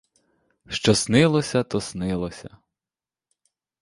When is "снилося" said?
0.95-1.63, 1.81-2.57